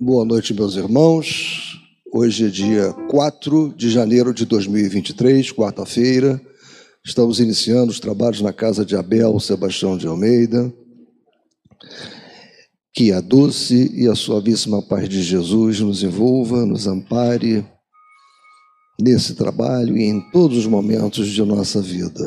[0.00, 1.76] Boa noite, meus irmãos.
[2.12, 6.40] Hoje é dia 4 de janeiro de 2023, quarta-feira.
[7.04, 10.72] Estamos iniciando os trabalhos na casa de Abel Sebastião de Almeida.
[12.94, 17.66] Que a doce e a suavíssima paz de Jesus nos envolva, nos ampare
[19.00, 22.22] nesse trabalho e em todos os momentos de nossa vida.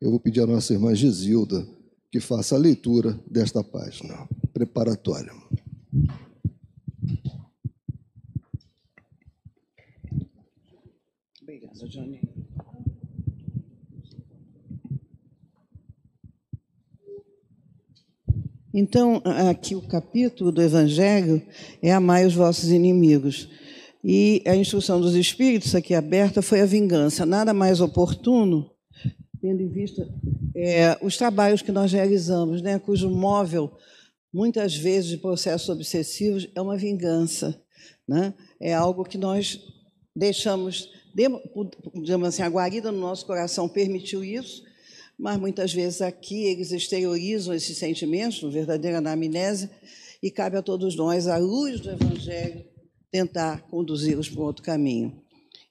[0.00, 1.66] Eu vou pedir à nossa irmã Gisilda
[2.10, 5.32] que faça a leitura desta página preparatória.
[11.92, 12.20] Johnny.
[18.72, 19.20] Então,
[19.50, 21.42] aqui o capítulo do Evangelho
[21.82, 23.48] é Amai os vossos inimigos.
[24.02, 27.26] E a instrução dos Espíritos, aqui aberta, foi a vingança.
[27.26, 28.70] Nada mais oportuno,
[29.40, 30.08] tendo em vista
[30.56, 33.76] é, os trabalhos que nós realizamos, né, cujo móvel,
[34.32, 37.60] muitas vezes, de processos obsessivos, é uma vingança.
[38.08, 38.34] Né?
[38.60, 39.60] É algo que nós
[40.14, 44.64] deixamos, digamos assim, a guarida no nosso coração permitiu isso,
[45.18, 49.70] mas muitas vezes aqui eles exteriorizam esses sentimentos, verdadeira anamnese,
[50.22, 52.64] e cabe a todos nós, à luz do Evangelho,
[53.10, 55.21] tentar conduzi-los para outro caminho.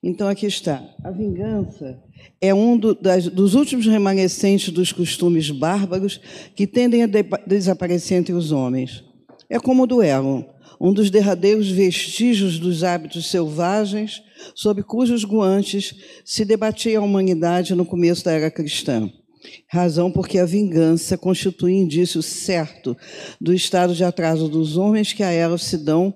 [0.04, 0.84] Então, aqui está.
[1.04, 2.02] A vingança
[2.40, 6.20] é um do, das, dos últimos remanescentes dos costumes bárbaros
[6.56, 9.04] que tendem a de, desaparecer entre os homens.
[9.48, 10.46] É como o duelo,
[10.80, 14.24] um dos derradeiros vestígios dos hábitos selvagens
[14.56, 15.94] sob cujos guantes
[16.26, 19.08] se debatia a humanidade no começo da era cristã.
[19.68, 22.98] Razão porque a vingança constitui indício certo
[23.40, 26.12] do estado de atraso dos homens que a ela se dão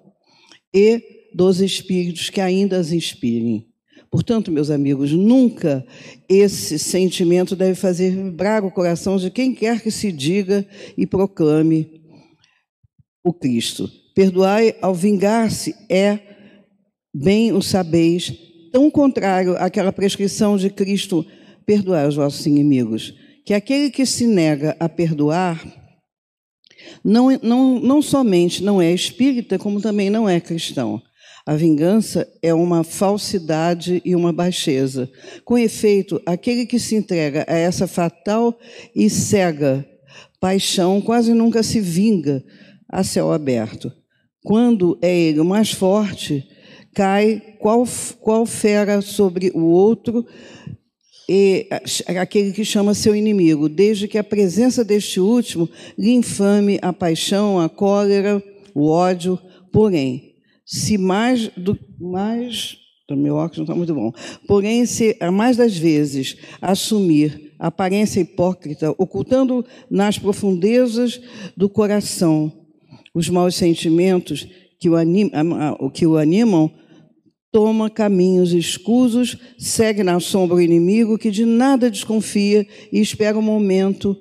[0.74, 1.02] e
[1.36, 3.68] dos espíritos que ainda as inspirem.
[4.16, 5.86] Portanto, meus amigos, nunca
[6.30, 10.66] esse sentimento deve fazer vibrar o coração de quem quer que se diga
[10.98, 12.02] e proclame
[13.22, 13.92] o Cristo.
[14.16, 16.18] Perdoai ao vingar-se é,
[17.14, 18.34] bem o sabeis,
[18.72, 21.26] tão contrário àquela prescrição de Cristo,
[21.66, 23.14] perdoai os vossos inimigos,
[23.46, 25.62] que aquele que se nega a perdoar,
[27.04, 31.02] não, não, não somente não é espírita, como também não é cristão.
[31.46, 35.10] A vingança é uma falsidade e uma baixeza.
[35.44, 38.58] Com efeito, aquele que se entrega a essa fatal
[38.96, 39.86] e cega
[40.40, 42.44] paixão quase nunca se vinga
[42.90, 43.92] a céu aberto.
[44.44, 46.48] Quando é ele mais forte,
[46.94, 47.84] cai qual,
[48.20, 50.26] qual fera sobre o outro
[51.28, 51.68] e
[52.20, 55.68] aquele que chama seu inimigo, desde que a presença deste último
[55.98, 58.42] lhe infame a paixão, a cólera,
[58.74, 59.40] o ódio.
[59.72, 60.25] Porém,
[60.66, 62.78] se mais do mais
[63.14, 64.12] o meu óculos não está muito bom.
[64.48, 71.22] Porém, se a mais das vezes assumir aparência hipócrita, ocultando nas profundezas
[71.56, 72.52] do coração
[73.14, 74.48] os maus sentimentos
[74.80, 76.72] que o, animam, que o animam,
[77.52, 83.40] toma caminhos escusos, segue na sombra o inimigo que de nada desconfia e espera o
[83.40, 84.20] um momento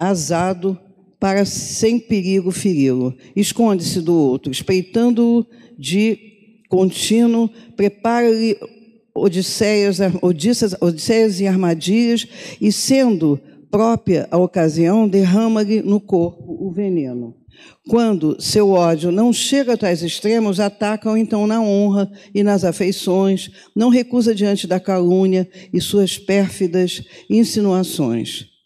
[0.00, 0.80] azado
[1.20, 3.14] para sem perigo feri-lo.
[3.34, 5.46] Esconde-se do outro, espreitando-o
[5.78, 6.18] de
[6.68, 8.56] contínuo, prepara-lhe
[9.14, 12.26] odisseias, odisseias, odisseias e armadilhas,
[12.60, 13.40] e sendo
[13.70, 17.34] própria a ocasião, derrama-lhe no corpo o veneno.
[17.88, 23.50] Quando seu ódio não chega a tais extremos, atacam então na honra e nas afeições,
[23.74, 28.57] não recusa diante da calúnia e suas pérfidas insinuações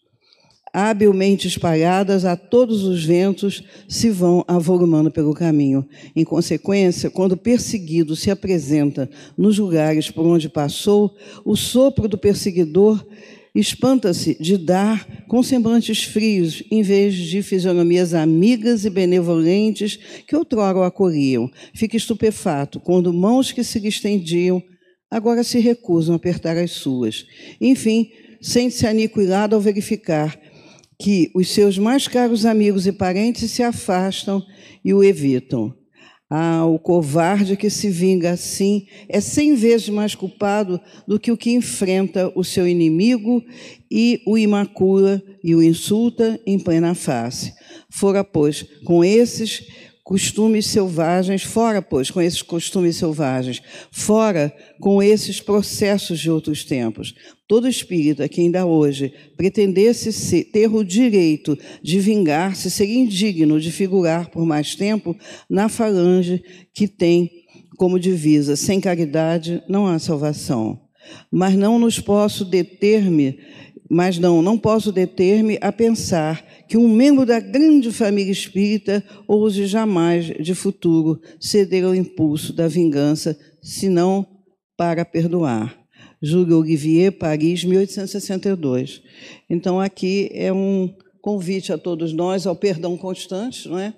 [0.72, 5.86] habilmente espalhadas a todos os ventos, se vão avolumando pelo caminho.
[6.16, 12.16] Em consequência, quando o perseguido se apresenta nos lugares por onde passou, o sopro do
[12.16, 13.04] perseguidor
[13.54, 20.78] espanta-se de dar com semblantes frios, em vez de fisionomias amigas e benevolentes que outrora
[20.78, 21.50] o acolhiam.
[21.74, 24.62] Fica estupefato quando mãos que se lhe estendiam
[25.10, 27.26] agora se recusam a apertar as suas.
[27.60, 30.40] Enfim, sente-se aniquilado ao verificar
[31.02, 34.40] que os seus mais caros amigos e parentes se afastam
[34.84, 35.74] e o evitam.
[36.30, 41.36] Ah, o covarde que se vinga assim é cem vezes mais culpado do que o
[41.36, 43.44] que enfrenta o seu inimigo
[43.90, 47.52] e o imacula e o insulta em plena face.
[47.90, 49.66] Fora, pois, com esses
[50.02, 57.14] costumes selvagens, fora, pois, com esses costumes selvagens, fora com esses processos de outros tempos.
[57.46, 63.70] Todo espírita que ainda hoje pretendesse ser, ter o direito de vingar-se seria indigno de
[63.70, 65.16] figurar por mais tempo
[65.48, 66.42] na falange
[66.74, 67.30] que tem
[67.76, 70.80] como divisa: sem caridade não há salvação.
[71.30, 73.38] Mas não nos posso deter-me
[73.92, 79.66] mas não, não posso deter-me a pensar que um membro da grande família espírita ouse
[79.66, 84.26] jamais, de futuro, ceder ao impulso da vingança, senão
[84.78, 85.76] para perdoar.
[86.22, 89.02] Júlio Olivier, Paris, 1862.
[89.50, 90.88] Então, aqui é um
[91.20, 93.92] convite a todos nós ao perdão constante, não é?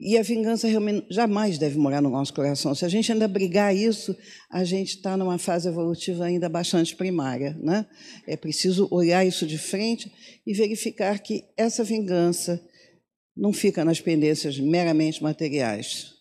[0.00, 2.72] E a vingança realmente jamais deve morar no nosso coração.
[2.72, 4.16] Se a gente ainda brigar isso,
[4.48, 7.56] a gente está numa fase evolutiva ainda bastante primária.
[7.60, 7.84] Né?
[8.26, 10.12] É preciso olhar isso de frente
[10.46, 12.62] e verificar que essa vingança
[13.36, 16.12] não fica nas pendências meramente materiais.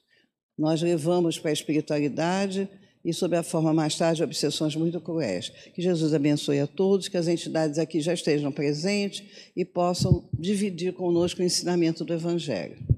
[0.57, 2.67] Nós levamos para a espiritualidade
[3.05, 5.49] e, sob a forma mais tarde, de obsessões muito cruéis.
[5.75, 9.23] Que Jesus abençoe a todos, que as entidades aqui já estejam presentes
[9.55, 12.96] e possam dividir conosco o ensinamento do Evangelho.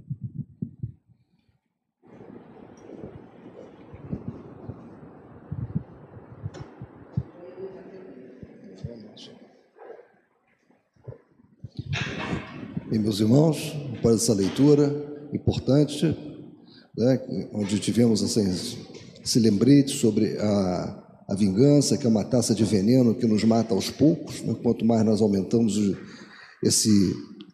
[12.90, 13.72] Bem, meus irmãos,
[14.02, 16.08] para essa leitura importante,
[16.98, 17.22] né,
[17.54, 18.52] onde tivemos assim,
[19.24, 23.76] esse lembrete sobre a, a vingança, que é uma taça de veneno que nos mata
[23.76, 25.78] aos poucos, né, quanto mais nós aumentamos
[26.64, 26.90] esse,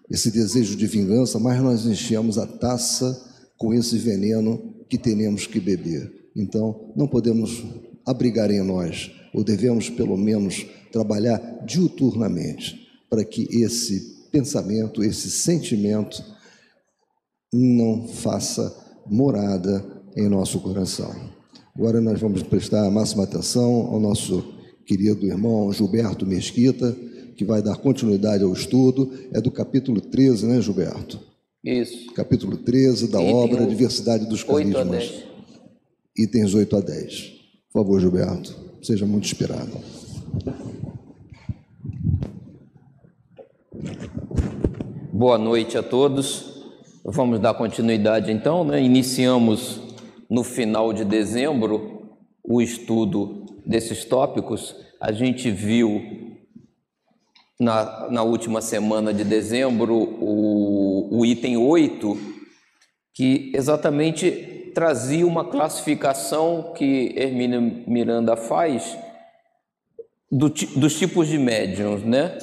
[0.09, 3.21] esse desejo de vingança, mais nós enchemos a taça
[3.57, 6.13] com esse veneno que tenemos que beber.
[6.33, 7.61] Então, não podemos
[8.07, 16.21] abrigar em nós, ou devemos pelo menos trabalhar diuturnamente para que esse pensamento, esse sentimento
[17.53, 18.75] não faça
[19.09, 21.09] morada em nosso coração.
[21.73, 24.43] Agora nós vamos prestar a máxima atenção ao nosso
[24.85, 26.93] querido irmão Gilberto Mesquita,
[27.37, 29.09] que vai dar continuidade ao estudo.
[29.31, 31.17] É do capítulo 13, né, Gilberto?
[31.63, 32.13] Isso.
[32.13, 35.23] Capítulo 13 da Item obra Diversidade dos Carismas.
[36.17, 37.21] Itens 8 a 10.
[37.71, 39.79] Por favor, Gilberto, seja muito inspirado.
[45.17, 46.61] Boa noite a todos.
[47.01, 48.81] Vamos dar continuidade então, né?
[48.81, 49.79] Iniciamos
[50.29, 54.75] no final de dezembro o estudo desses tópicos.
[54.99, 56.37] A gente viu
[57.57, 62.17] na, na última semana de dezembro o, o item 8,
[63.13, 68.97] que exatamente trazia uma classificação que Hermínio Miranda faz
[70.29, 72.37] do, dos tipos de médiums, né?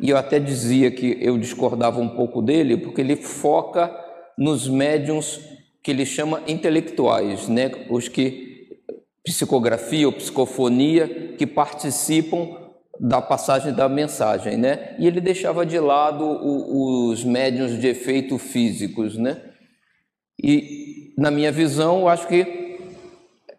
[0.00, 3.94] E eu até dizia que eu discordava um pouco dele, porque ele foca
[4.36, 5.40] nos médiums
[5.82, 7.70] que ele chama intelectuais, né?
[7.90, 8.50] os que
[9.22, 12.56] psicografia ou psicofonia que participam
[12.98, 14.94] da passagem da mensagem, né?
[14.98, 19.40] E ele deixava de lado o, os médiums de efeito físicos, né?
[20.42, 22.78] E na minha visão, eu acho que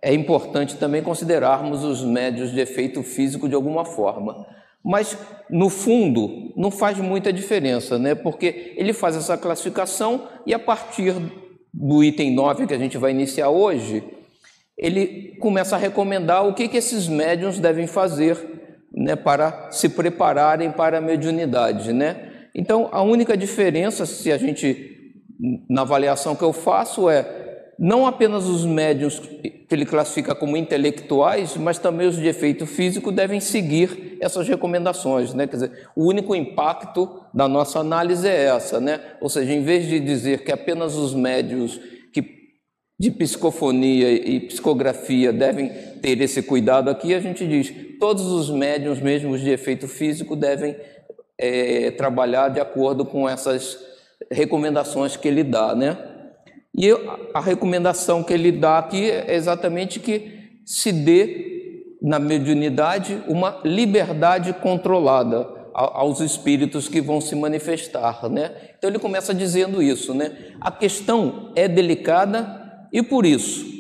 [0.01, 4.45] é importante também considerarmos os médios de efeito físico de alguma forma.
[4.83, 5.17] Mas,
[5.49, 8.15] no fundo, não faz muita diferença, né?
[8.15, 11.13] porque ele faz essa classificação e, a partir
[11.73, 14.03] do item 9 que a gente vai iniciar hoje,
[14.77, 18.37] ele começa a recomendar o que, que esses médiums devem fazer
[18.91, 21.93] né, para se prepararem para a mediunidade.
[21.93, 22.47] Né?
[22.55, 25.13] Então, a única diferença, se a gente,
[25.69, 27.40] na avaliação que eu faço, é
[27.83, 33.11] não apenas os médiums que ele classifica como intelectuais, mas também os de efeito físico
[33.11, 35.47] devem seguir essas recomendações, né?
[35.47, 38.99] Quer dizer, o único impacto da nossa análise é essa, né?
[39.19, 41.81] Ou seja, em vez de dizer que apenas os médios
[42.13, 42.23] que
[43.00, 45.69] de psicofonia e psicografia devem
[46.03, 50.35] ter esse cuidado aqui, a gente diz todos os médiums, mesmo os de efeito físico,
[50.35, 50.77] devem
[51.35, 53.79] é, trabalhar de acordo com essas
[54.29, 56.11] recomendações que ele dá, né?
[56.73, 56.89] E
[57.33, 64.53] a recomendação que ele dá aqui é exatamente que se dê na mediunidade uma liberdade
[64.53, 68.51] controlada aos espíritos que vão se manifestar, né?
[68.77, 70.31] Então ele começa dizendo isso, né?
[70.59, 73.71] A questão é delicada e por isso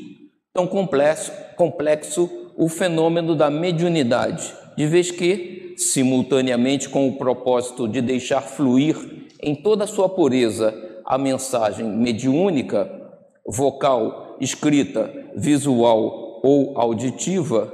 [0.53, 8.01] tão complexo, complexo o fenômeno da mediunidade, de vez que simultaneamente com o propósito de
[8.01, 8.97] deixar fluir
[9.41, 10.73] em toda a sua pureza
[11.11, 12.89] a mensagem mediúnica,
[13.45, 17.69] vocal, escrita, visual ou auditiva,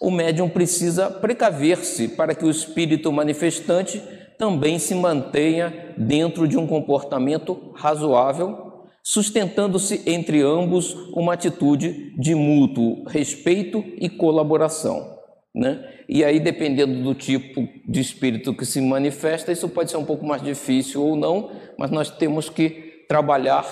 [0.00, 4.02] o médium precisa precaver-se para que o espírito manifestante
[4.38, 13.04] também se mantenha dentro de um comportamento razoável, sustentando-se entre ambos uma atitude de mútuo
[13.06, 15.19] respeito e colaboração.
[15.54, 15.84] Né?
[16.08, 20.24] E aí, dependendo do tipo de espírito que se manifesta, isso pode ser um pouco
[20.24, 23.64] mais difícil ou não, mas nós temos que trabalhar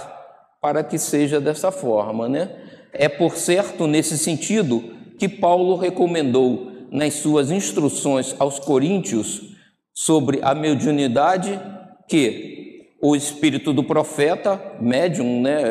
[0.61, 2.29] para que seja dessa forma.
[2.29, 2.51] Né?
[2.93, 9.57] É, por certo, nesse sentido que Paulo recomendou nas suas instruções aos coríntios
[9.95, 11.61] sobre a mediunidade
[12.09, 15.65] que o espírito do profeta, médium, né,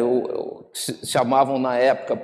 [1.03, 2.21] chamavam na época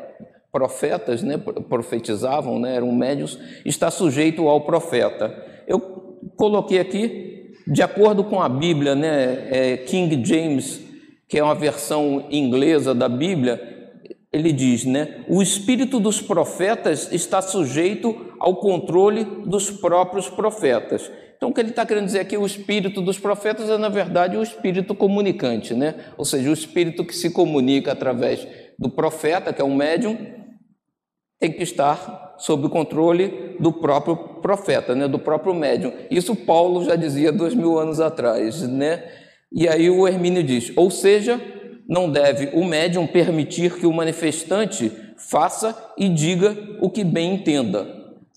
[0.53, 1.35] profetas, né,
[1.67, 5.35] profetizavam, né, eram médios, está sujeito ao profeta.
[5.67, 5.79] Eu
[6.37, 10.79] coloquei aqui, de acordo com a Bíblia, né, é King James,
[11.27, 13.59] que é uma versão inglesa da Bíblia,
[14.31, 21.09] ele diz, né, o espírito dos profetas está sujeito ao controle dos próprios profetas.
[21.35, 24.37] Então, o que ele está querendo dizer aqui, o espírito dos profetas é, na verdade,
[24.37, 25.95] o espírito comunicante, né?
[26.17, 28.47] Ou seja, o espírito que se comunica através
[28.79, 30.17] do profeta, que é um médium,
[31.43, 35.91] tem que estar sob o controle do próprio profeta, né, do próprio médium.
[36.09, 39.03] Isso Paulo já dizia dois mil anos atrás, né?
[39.51, 41.41] E aí o Hermínio diz, ou seja,
[41.85, 47.85] não deve o médium permitir que o manifestante faça e diga o que bem entenda,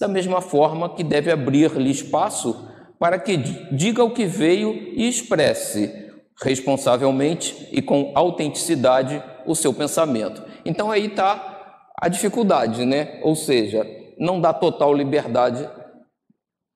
[0.00, 3.36] da mesma forma que deve abrir-lhe espaço para que
[3.70, 6.10] diga o que veio e expresse
[6.42, 10.42] responsavelmente e com autenticidade o seu pensamento.
[10.64, 11.55] Então aí está
[12.00, 13.20] a dificuldade, né?
[13.22, 13.86] Ou seja,
[14.18, 15.68] não dá total liberdade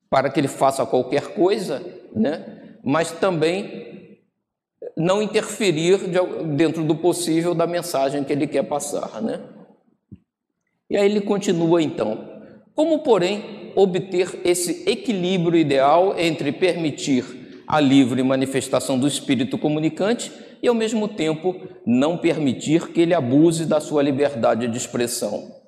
[0.08, 1.82] para que ele faça qualquer coisa,
[2.14, 2.76] né?
[2.82, 4.18] Mas também
[4.96, 5.98] não interferir
[6.56, 9.40] dentro do possível da mensagem que ele quer passar, né?
[10.88, 12.42] E aí ele continua então:
[12.74, 17.24] como, porém, obter esse equilíbrio ideal entre permitir
[17.68, 21.54] a livre manifestação do espírito comunicante e, ao mesmo tempo,
[21.86, 25.60] não permitir que ele abuse da sua liberdade de expressão.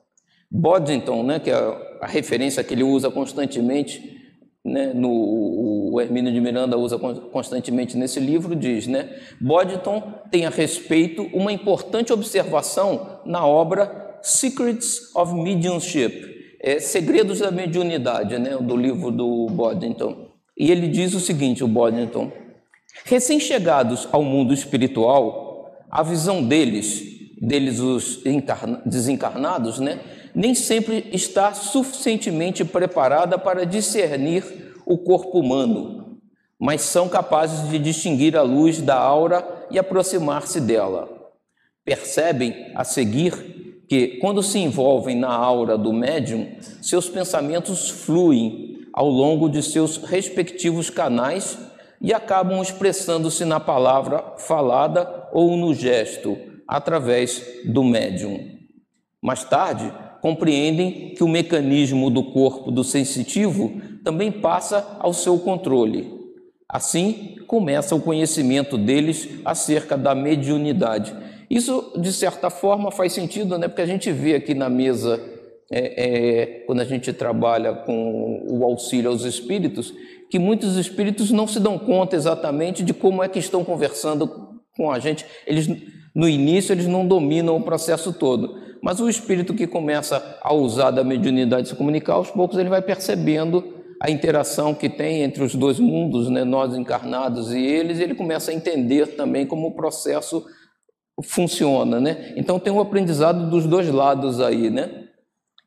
[0.50, 1.54] Boddington, né, que é
[2.00, 4.20] a referência que ele usa constantemente,
[4.64, 5.10] né, no,
[5.92, 9.08] o Hermínio de Miranda usa constantemente nesse livro, diz, né,
[9.40, 17.50] Boddington tem a respeito uma importante observação na obra Secrets of Mediumship, é, Segredos da
[17.50, 20.28] Mediunidade, né, do livro do Boddington.
[20.56, 22.30] E ele diz o seguinte, o Boddington,
[23.04, 27.02] Recém-chegados ao mundo espiritual, a visão deles,
[27.40, 28.22] deles os
[28.86, 30.00] desencarnados, né,
[30.34, 36.18] nem sempre está suficientemente preparada para discernir o corpo humano,
[36.58, 41.08] mas são capazes de distinguir a luz da aura e aproximar-se dela.
[41.84, 49.08] Percebem a seguir que, quando se envolvem na aura do médium, seus pensamentos fluem ao
[49.08, 51.58] longo de seus respectivos canais
[52.02, 58.38] e acabam expressando-se na palavra falada ou no gesto, através do médium.
[59.22, 66.20] Mais tarde, compreendem que o mecanismo do corpo do sensitivo também passa ao seu controle.
[66.68, 71.14] Assim, começa o conhecimento deles acerca da mediunidade.
[71.50, 73.68] Isso, de certa forma, faz sentido, né?
[73.68, 75.20] porque a gente vê aqui na mesa,
[75.72, 79.92] é, é, quando a gente trabalha com o auxílio aos espíritos,
[80.30, 84.90] que muitos espíritos não se dão conta exatamente de como é que estão conversando com
[84.90, 85.24] a gente.
[85.46, 85.68] Eles
[86.14, 90.90] no início eles não dominam o processo todo, mas o espírito que começa a usar
[90.90, 95.54] da mediunidade se comunicar, aos poucos ele vai percebendo a interação que tem entre os
[95.54, 99.74] dois mundos, né, nós encarnados e eles, e ele começa a entender também como o
[99.74, 100.44] processo
[101.22, 102.32] funciona, né?
[102.36, 105.01] Então tem um aprendizado dos dois lados aí, né?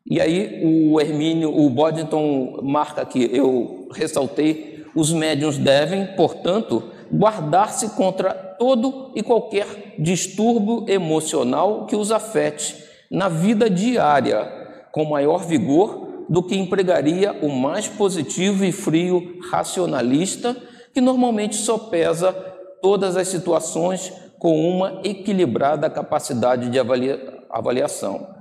[0.07, 7.89] E aí o Hermínio, o Boddington marca aqui, eu ressaltei, os médiuns devem, portanto, guardar-se
[7.89, 12.75] contra todo e qualquer distúrbio emocional que os afete
[13.09, 14.45] na vida diária,
[14.91, 20.55] com maior vigor do que empregaria o mais positivo e frio racionalista,
[20.93, 22.31] que normalmente sopesa
[22.79, 28.34] todas as situações com uma equilibrada capacidade de avalia avaliação.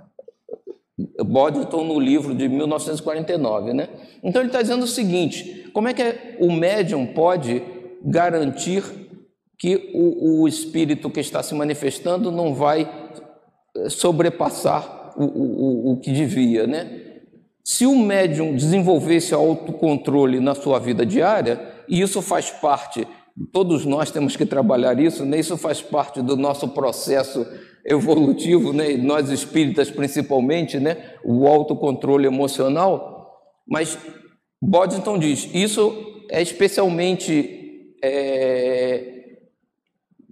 [0.97, 3.89] Boddington no livro de 1949, né?
[4.23, 7.63] Então ele está dizendo o seguinte: como é que o médium pode
[8.05, 8.85] garantir
[9.59, 12.89] que o, o espírito que está se manifestando não vai
[13.77, 17.01] eh, sobrepassar o, o, o que devia, né?
[17.65, 23.07] Se o médium desenvolvesse autocontrole na sua vida diária, e isso faz parte,
[23.53, 25.39] todos nós temos que trabalhar isso, né?
[25.39, 27.47] isso faz parte do nosso processo
[27.85, 28.97] evolutivo, né?
[28.97, 31.15] nós espíritas principalmente, né?
[31.25, 33.33] o autocontrole emocional,
[33.67, 33.99] mas
[34.63, 39.15] Boddington diz, isso é especialmente é,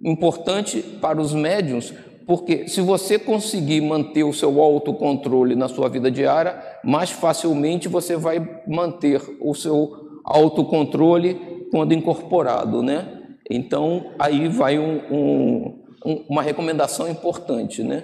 [0.03, 1.93] importante para os médiums,
[2.25, 8.15] porque se você conseguir manter o seu autocontrole na sua vida diária, mais facilmente você
[8.15, 9.91] vai manter o seu
[10.23, 13.17] autocontrole quando incorporado, né?
[13.49, 15.83] Então, aí vai um, um
[16.29, 18.03] uma recomendação importante, né?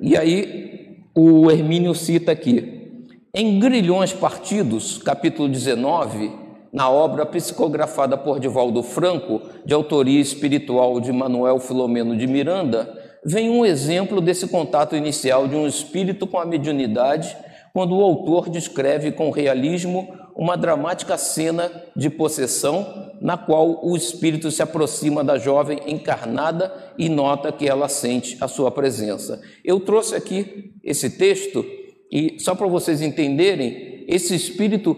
[0.00, 6.32] E aí o Hermínio cita aqui, em Grilhões Partidos, capítulo 19,
[6.72, 12.92] na obra psicografada por Divaldo Franco, de autoria espiritual de Manuel Filomeno de Miranda,
[13.24, 17.36] vem um exemplo desse contato inicial de um espírito com a mediunidade,
[17.72, 24.50] quando o autor descreve com realismo uma dramática cena de possessão, na qual o espírito
[24.50, 29.40] se aproxima da jovem encarnada e nota que ela sente a sua presença.
[29.64, 31.64] Eu trouxe aqui esse texto
[32.10, 34.96] e só para vocês entenderem, esse espírito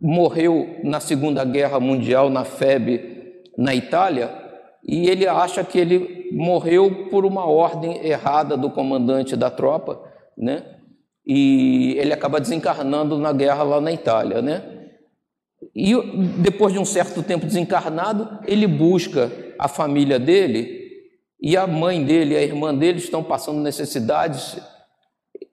[0.00, 3.12] morreu na Segunda Guerra Mundial na FEB
[3.56, 4.30] na Itália
[4.86, 10.00] e ele acha que ele morreu por uma ordem errada do comandante da tropa,
[10.36, 10.62] né?
[11.26, 14.62] E ele acaba desencarnando na guerra lá na Itália, né?
[15.74, 15.94] E
[16.38, 20.84] depois de um certo tempo desencarnado, ele busca a família dele
[21.40, 24.56] e a mãe dele, a irmã dele estão passando necessidades.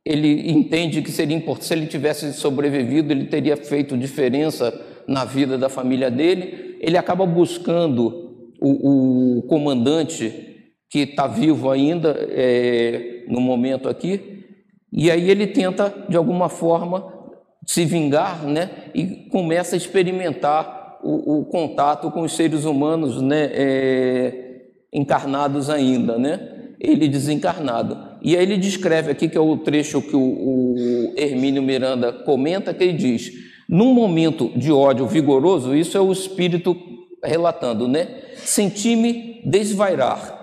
[0.06, 5.58] Ele entende que seria importante, se ele tivesse sobrevivido, ele teria feito diferença na vida
[5.58, 6.78] da família dele.
[6.80, 10.52] Ele acaba buscando o, o comandante
[10.90, 14.44] que está vivo ainda é, no momento aqui,
[14.92, 17.21] e aí ele tenta, de alguma forma,
[17.66, 18.70] se vingar, né?
[18.94, 23.50] E começa a experimentar o, o contato com os seres humanos, né?
[23.54, 24.62] É,
[24.94, 26.74] encarnados ainda, né?
[26.80, 27.98] Ele desencarnado.
[28.22, 32.74] E aí ele descreve aqui, que é o trecho que o, o Hermínio Miranda comenta,
[32.74, 33.32] que ele diz:
[33.70, 36.76] num momento de ódio vigoroso, isso é o espírito
[37.24, 38.22] relatando, né?
[38.36, 40.40] Senti-me desvairar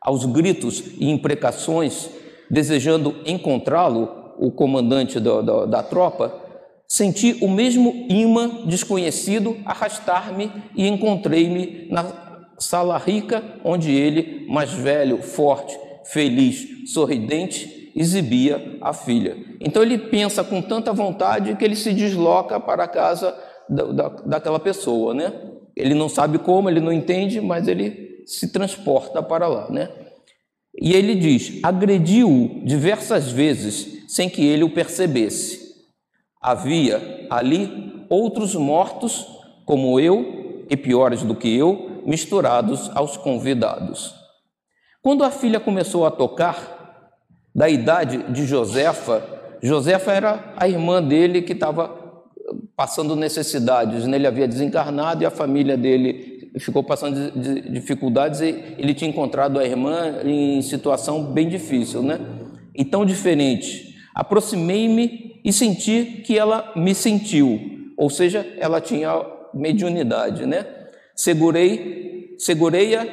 [0.00, 2.10] aos gritos e imprecações,
[2.50, 6.40] desejando encontrá-lo, o comandante do, do, da tropa,
[6.86, 12.04] senti o mesmo imã desconhecido arrastar-me e encontrei-me na
[12.58, 19.36] sala rica, onde ele, mais velho, forte, feliz, sorridente, exibia a filha.
[19.60, 23.36] Então ele pensa com tanta vontade que ele se desloca para a casa
[23.68, 25.32] da, da, daquela pessoa, né?
[25.76, 29.88] Ele não sabe como, ele não entende, mas ele se transporta para lá, né?
[30.80, 35.72] E ele diz: agrediu-o diversas vezes sem que ele o percebesse.
[36.38, 39.26] Havia ali outros mortos,
[39.64, 44.14] como eu, e piores do que eu, misturados aos convidados.
[45.00, 47.10] Quando a filha começou a tocar,
[47.54, 49.22] da idade de Josefa,
[49.62, 52.22] Josefa era a irmã dele que estava
[52.76, 54.18] passando necessidades, né?
[54.18, 57.32] ele havia desencarnado e a família dele ficou passando
[57.70, 62.20] dificuldades e ele tinha encontrado a irmã em situação bem difícil, né?
[62.74, 63.91] E tão diferente.
[64.14, 69.10] Aproximei-me e senti que ela me sentiu, ou seja, ela tinha
[69.54, 70.66] mediunidade, né?
[71.14, 73.06] Segurei, segurei-a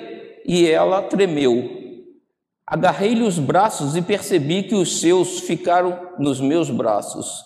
[0.46, 1.78] e ela tremeu.
[2.66, 7.44] Agarrei-lhe os braços e percebi que os seus ficaram nos meus braços.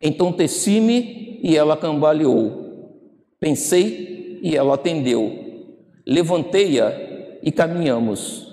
[0.00, 3.00] Então teci-me e ela cambaleou.
[3.40, 5.32] Pensei e ela atendeu.
[6.06, 8.51] Levantei-a e caminhamos.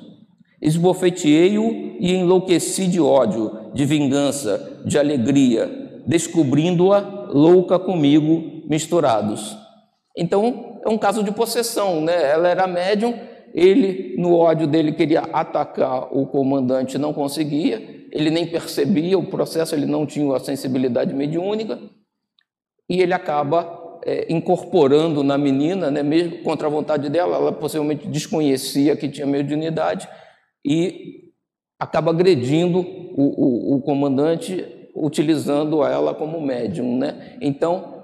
[0.62, 9.58] Esbofeteei-o e enlouqueci de ódio, de vingança, de alegria, descobrindo-a louca comigo, misturados.
[10.18, 12.32] Então, é um caso de possessão, né?
[12.32, 13.14] Ela era médium,
[13.54, 19.76] ele, no ódio dele, queria atacar o comandante, não conseguia, ele nem percebia o processo,
[19.76, 21.80] ele não tinha a sensibilidade mediúnica,
[22.90, 28.08] e ele acaba é, incorporando na menina, né, mesmo contra a vontade dela, ela possivelmente
[28.08, 30.08] desconhecia que tinha mediunidade,
[30.66, 31.32] e
[31.80, 37.38] acaba agredindo o, o, o comandante utilizando ela como médium, né?
[37.42, 38.00] Então,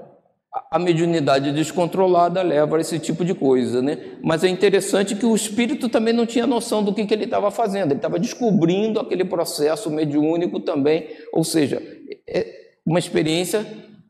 [0.72, 4.18] a mediunidade descontrolada leva a esse tipo de coisa, né?
[4.24, 7.52] Mas é interessante que o espírito também não tinha noção do que, que ele estava
[7.52, 11.82] fazendo, ele estava descobrindo aquele processo mediúnico também, ou seja,
[12.28, 13.66] é uma experiência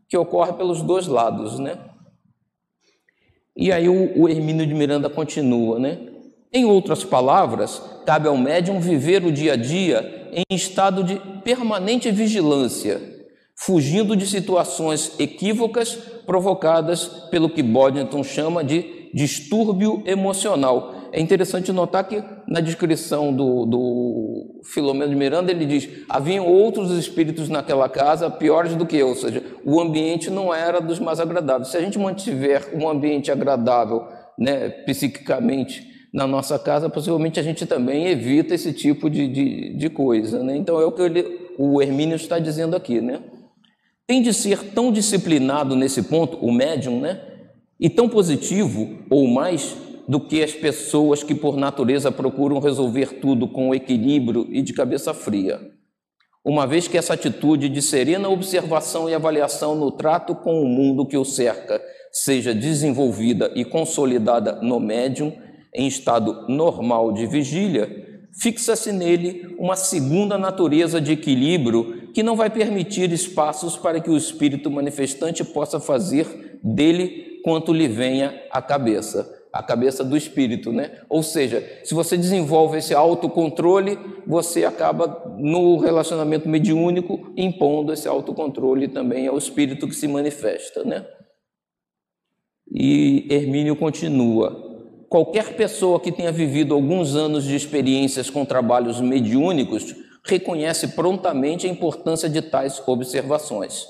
[0.08, 1.80] que ocorre pelos dois lados, né?
[3.58, 6.15] E aí o, o Hermínio de Miranda continua, né?
[6.56, 12.10] Em outras palavras, cabe ao médium viver o dia a dia em estado de permanente
[12.12, 13.02] vigilância,
[13.58, 20.94] fugindo de situações equívocas provocadas pelo que Boddington chama de distúrbio emocional.
[21.12, 26.90] É interessante notar que na descrição do, do Filomeno de Miranda ele diz: haviam outros
[26.92, 31.20] espíritos naquela casa piores do que eu, ou seja, o ambiente não era dos mais
[31.20, 31.68] agradáveis.
[31.68, 34.08] Se a gente mantiver um ambiente agradável,
[34.40, 39.90] né, psiquicamente, na nossa casa, possivelmente a gente também evita esse tipo de, de, de
[39.90, 40.42] coisa.
[40.42, 40.56] Né?
[40.56, 43.02] Então é o que ele, o Hermínio está dizendo aqui.
[43.02, 43.20] Né?
[44.08, 47.20] Tem de ser tão disciplinado nesse ponto, o médium, né?
[47.78, 49.76] e tão positivo ou mais
[50.08, 55.14] do que as pessoas que por natureza procuram resolver tudo com equilíbrio e de cabeça
[55.14, 55.60] fria.
[56.46, 61.06] uma vez que essa atitude de serena observação e avaliação no trato com o mundo
[61.06, 65.44] que o cerca seja desenvolvida e consolidada no médium
[65.76, 72.50] em estado normal de vigília, fixa-se nele uma segunda natureza de equilíbrio que não vai
[72.50, 79.32] permitir espaços para que o espírito manifestante possa fazer dele quanto lhe venha à cabeça,
[79.54, 81.00] a cabeça do espírito, né?
[81.08, 88.88] Ou seja, se você desenvolve esse autocontrole, você acaba no relacionamento mediúnico impondo esse autocontrole
[88.88, 91.06] também ao espírito que se manifesta, né?
[92.72, 94.65] E Hermínio continua:
[95.10, 101.70] qualquer pessoa que tenha vivido alguns anos de experiências com trabalhos mediúnicos reconhece prontamente a
[101.70, 103.86] importância de tais observações.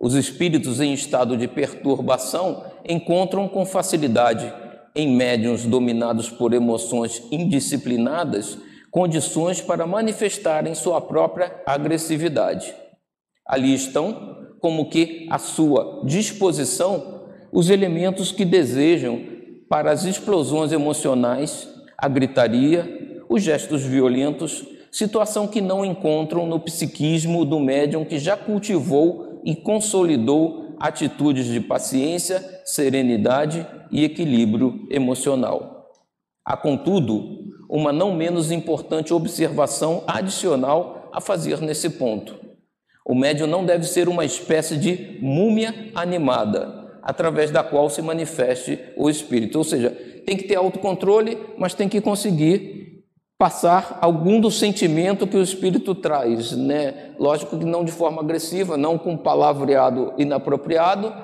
[0.00, 4.52] Os espíritos em estado de perturbação encontram com facilidade,
[4.94, 8.58] em médiums dominados por emoções indisciplinadas,
[8.90, 12.74] condições para manifestarem sua própria agressividade.
[13.46, 19.35] Ali estão, como que à sua disposição, os elementos que desejam
[19.68, 27.44] para as explosões emocionais, a gritaria, os gestos violentos, situação que não encontram no psiquismo
[27.44, 35.90] do médium que já cultivou e consolidou atitudes de paciência, serenidade e equilíbrio emocional.
[36.44, 42.36] Há, contudo, uma não menos importante observação adicional a fazer nesse ponto.
[43.04, 48.80] O médium não deve ser uma espécie de múmia animada, através da qual se manifeste
[48.96, 49.58] o espírito.
[49.58, 49.90] Ou seja,
[50.26, 53.04] tem que ter autocontrole, mas tem que conseguir
[53.38, 57.12] passar algum do sentimento que o espírito traz, né?
[57.16, 61.14] Lógico que não de forma agressiva, não com palavreado inapropriado,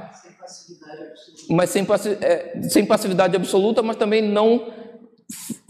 [1.51, 1.85] mas sem,
[2.21, 4.73] é, sem passividade absoluta, mas também não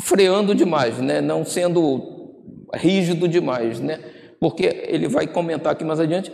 [0.03, 1.23] freando demais, né?
[1.23, 2.35] Não sendo
[2.75, 3.99] rígido demais, né?
[4.39, 6.31] Porque ele vai comentar aqui mais adiante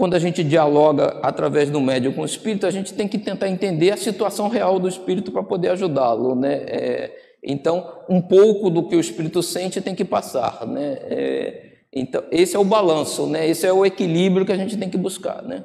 [0.00, 3.50] quando a gente dialoga através do médium com o espírito, a gente tem que tentar
[3.50, 6.54] entender a situação real do espírito para poder ajudá-lo, né?
[6.54, 10.96] É, então, um pouco do que o espírito sente tem que passar, né?
[11.02, 13.46] É, então, esse é o balanço, né?
[13.46, 15.64] Esse é o equilíbrio que a gente tem que buscar, né?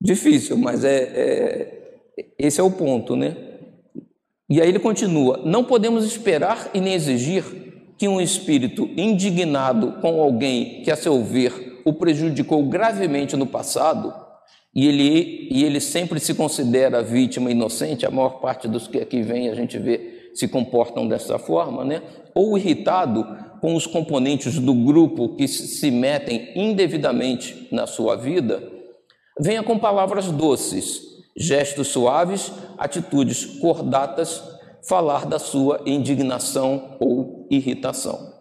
[0.00, 3.36] Difícil, mas é, é esse é o ponto, né?
[4.48, 7.42] E aí ele continua: não podemos esperar e nem exigir
[7.98, 14.12] que um espírito indignado com alguém que, a seu ver, o prejudicou gravemente no passado,
[14.74, 19.20] e ele, e ele sempre se considera vítima inocente, a maior parte dos que aqui
[19.20, 22.02] vem a gente vê se comportam dessa forma, né?
[22.34, 23.26] ou irritado
[23.60, 28.62] com os componentes do grupo que se metem indevidamente na sua vida,
[29.38, 31.02] venha com palavras doces,
[31.36, 34.42] gestos suaves, atitudes cordatas,
[34.88, 38.32] falar da sua indignação ou irritação.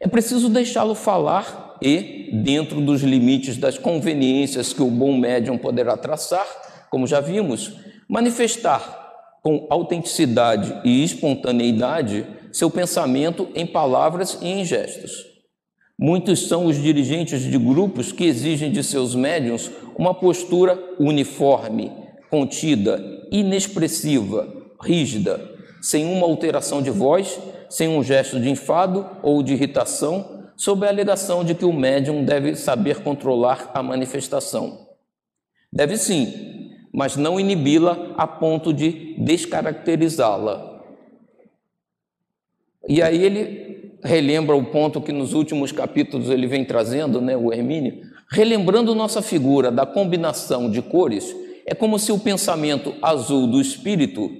[0.00, 5.96] É preciso deixá-lo falar e, dentro dos limites das conveniências que o bom médium poderá
[5.96, 6.46] traçar,
[6.90, 7.72] como já vimos,
[8.08, 8.98] manifestar
[9.42, 15.30] com autenticidade e espontaneidade seu pensamento em palavras e em gestos.
[15.98, 21.92] Muitos são os dirigentes de grupos que exigem de seus médiums uma postura uniforme,
[22.30, 24.48] contida, inexpressiva,
[24.80, 25.40] rígida,
[25.82, 27.38] sem uma alteração de voz,
[27.68, 32.22] sem um gesto de enfado ou de irritação, sob a alegação de que o médium
[32.22, 34.88] deve saber controlar a manifestação.
[35.72, 40.82] Deve sim, mas não inibi-la a ponto de descaracterizá-la.
[42.86, 47.50] E aí ele relembra o ponto que nos últimos capítulos ele vem trazendo, né, o
[47.50, 53.62] Hermínio, relembrando nossa figura da combinação de cores, é como se o pensamento azul do
[53.62, 54.30] espírito,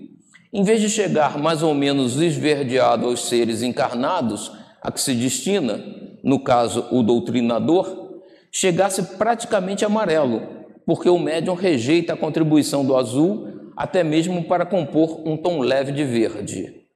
[0.53, 4.53] em vez de chegar mais ou menos esverdeado aos seres encarnados,
[4.83, 8.21] a que se destina, no caso o doutrinador,
[8.53, 10.43] chegasse praticamente amarelo,
[10.87, 15.91] porque o médium rejeita a contribuição do azul até mesmo para compor um tom leve
[15.91, 16.87] de verde.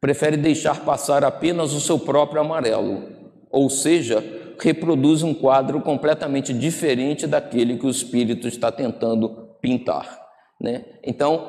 [0.00, 3.04] Prefere deixar passar apenas o seu próprio amarelo,
[3.48, 4.24] ou seja,
[4.58, 10.20] reproduz um quadro completamente diferente daquele que o espírito está tentando pintar.
[10.60, 10.84] Né?
[11.04, 11.48] Então,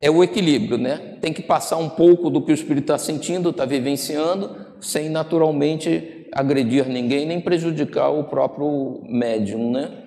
[0.00, 1.18] é o equilíbrio, né?
[1.20, 6.15] Tem que passar um pouco do que o espírito está sentindo, está vivenciando, sem naturalmente
[6.32, 10.06] agredir ninguém nem prejudicar o próprio médium, né?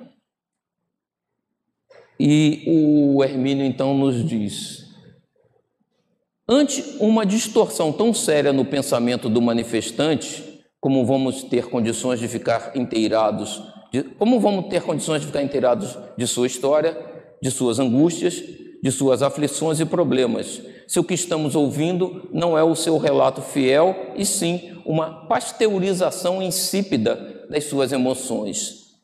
[2.19, 4.85] E o Hermínio então nos diz:
[6.47, 12.75] ante uma distorção tão séria no pensamento do manifestante, como vamos ter condições de ficar
[12.75, 16.97] inteirados, de, como vamos ter condições de ficar inteirados de sua história,
[17.41, 18.43] de suas angústias,
[18.81, 23.43] de suas aflições e problemas, se o que estamos ouvindo não é o seu relato
[23.43, 28.95] fiel, e sim uma pasteurização insípida das suas emoções.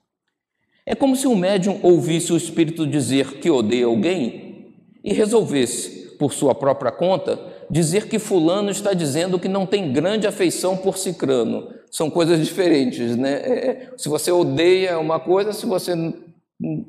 [0.83, 6.33] É como se o médium ouvisse o espírito dizer que odeia alguém e resolvesse, por
[6.33, 11.69] sua própria conta, dizer que fulano está dizendo que não tem grande afeição por cicrano.
[11.91, 13.41] São coisas diferentes, né?
[13.43, 15.93] É, é se você odeia uma coisa, se você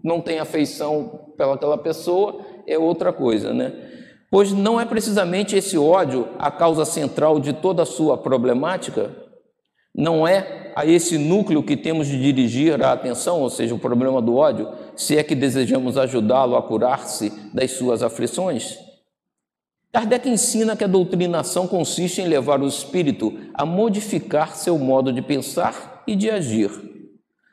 [0.03, 3.86] não tem afeição pelaquela pessoa, é outra coisa, né?
[4.31, 9.11] Pois não é precisamente esse ódio a causa central de toda a sua problemática?
[9.95, 14.21] Não é a esse núcleo que temos de dirigir a atenção, ou seja, o problema
[14.21, 18.79] do ódio, se é que desejamos ajudá-lo a curar-se das suas aflições?
[19.91, 25.23] Kardec ensina que a doutrinação consiste em levar o espírito a modificar seu modo de
[25.23, 26.71] pensar e de agir.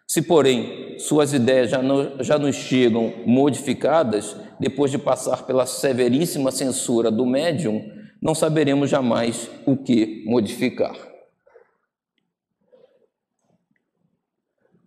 [0.06, 6.52] Se, porém, suas ideias já, não, já nos chegam modificadas, depois de passar pela severíssima
[6.52, 10.95] censura do médium, não saberemos jamais o que modificar.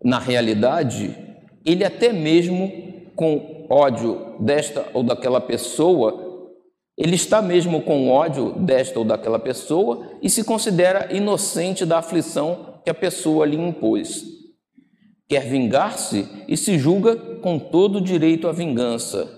[0.03, 1.15] Na realidade,
[1.65, 6.27] ele até mesmo com ódio desta ou daquela pessoa
[6.97, 12.81] ele está mesmo com ódio desta ou daquela pessoa e se considera inocente da aflição
[12.83, 14.25] que a pessoa lhe impôs.
[15.29, 19.29] Quer vingar-se e se julga com todo direito à vingança.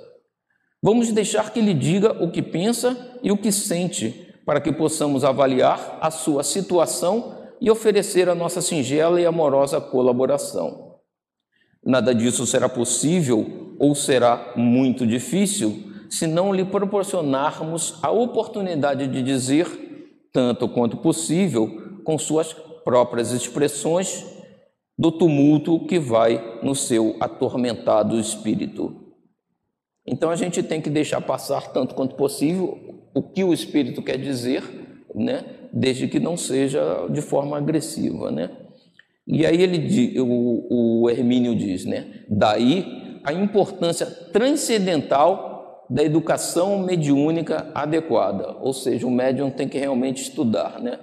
[0.82, 5.24] Vamos deixar que ele diga o que pensa e o que sente, para que possamos
[5.24, 10.94] avaliar a sua situação e oferecer a nossa singela e amorosa colaboração.
[11.84, 19.20] Nada disso será possível ou será muito difícil se não lhe proporcionarmos a oportunidade de
[19.20, 19.66] dizer,
[20.32, 22.52] tanto quanto possível, com suas
[22.84, 24.24] próprias expressões,
[24.96, 29.07] do tumulto que vai no seu atormentado espírito.
[30.10, 32.78] Então a gente tem que deixar passar tanto quanto possível
[33.14, 34.62] o que o espírito quer dizer,
[35.14, 35.44] né?
[35.72, 38.50] Desde que não seja de forma agressiva, né?
[39.26, 42.22] E aí ele o, o Hermínio diz, né?
[42.28, 50.22] Daí a importância transcendental da educação mediúnica adequada, ou seja, o médium tem que realmente
[50.22, 51.00] estudar, né?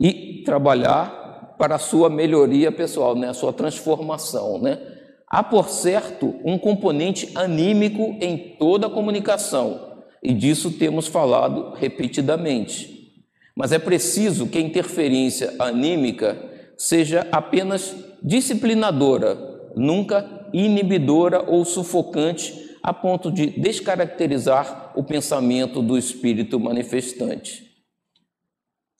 [0.00, 3.28] E trabalhar para a sua melhoria pessoal, né?
[3.28, 4.95] A sua transformação, né?
[5.28, 13.24] Há, por certo, um componente anímico em toda a comunicação, e disso temos falado repetidamente.
[13.54, 16.36] Mas é preciso que a interferência anímica
[16.76, 19.36] seja apenas disciplinadora,
[19.74, 27.66] nunca inibidora ou sufocante a ponto de descaracterizar o pensamento do espírito manifestante.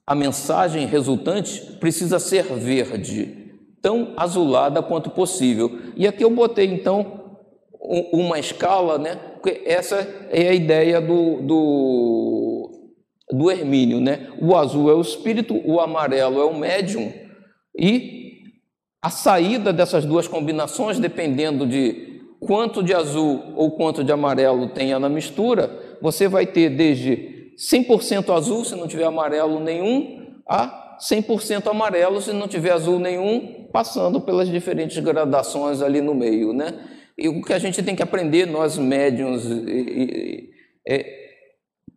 [0.04, 3.45] A mensagem resultante precisa ser verde,
[3.86, 5.78] tão azulada quanto possível.
[5.94, 7.38] E aqui eu botei então
[8.12, 9.14] uma escala, né?
[9.34, 9.96] Porque essa
[10.32, 12.70] é a ideia do, do,
[13.30, 14.26] do Hermínio, né?
[14.42, 17.12] O azul é o espírito, o amarelo é o médium,
[17.78, 18.42] e
[19.00, 24.98] a saída dessas duas combinações, dependendo de quanto de azul ou quanto de amarelo tenha
[24.98, 25.70] na mistura,
[26.02, 32.32] você vai ter desde 100% azul, se não tiver amarelo nenhum, a 100% amarelo, se
[32.32, 36.72] não tiver azul nenhum, passando pelas diferentes gradações ali no meio, né?
[37.18, 39.44] E o que a gente tem que aprender, nós médiums,
[40.88, 41.04] é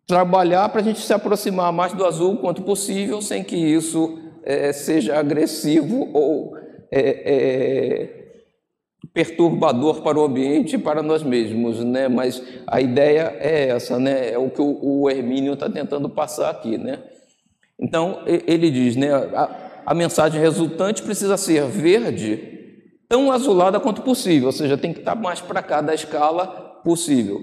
[0.05, 4.73] trabalhar para a gente se aproximar mais do azul quanto possível, sem que isso é,
[4.73, 6.53] seja agressivo ou
[6.91, 8.09] é, é,
[9.13, 12.09] perturbador para o ambiente e para nós mesmos, né?
[12.09, 14.33] Mas a ideia é essa, né?
[14.33, 16.99] É o que o Hermínio está tentando passar aqui, né?
[17.79, 19.13] Então ele diz, né?
[19.13, 24.99] A, a mensagem resultante precisa ser verde, tão azulada quanto possível, ou seja, tem que
[24.99, 26.45] estar mais para cá da escala
[26.83, 27.39] possível,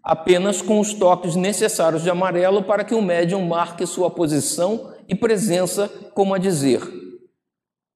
[0.00, 5.14] apenas com os toques necessários de amarelo para que o médium marque sua posição e
[5.16, 6.80] presença, como a dizer: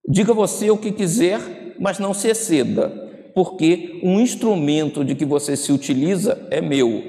[0.09, 2.91] diga você o que quiser, mas não se exceda
[3.33, 7.05] porque um instrumento de que você se utiliza é meu.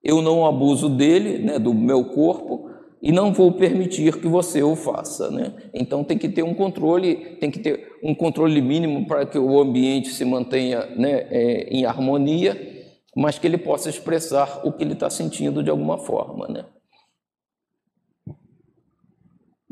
[0.00, 2.69] Eu não abuso dele, né, do meu corpo,
[3.02, 5.54] e não vou permitir que você o faça, né?
[5.72, 9.60] Então tem que ter um controle, tem que ter um controle mínimo para que o
[9.60, 12.84] ambiente se mantenha né, é, em harmonia,
[13.16, 16.64] mas que ele possa expressar o que ele está sentindo de alguma forma, né?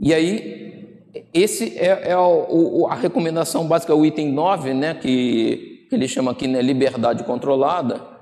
[0.01, 1.03] E aí,
[1.35, 6.33] esse é, é a, a, recomendação básica, o item 9, né, que que ele chama
[6.33, 8.18] aqui né, liberdade controlada.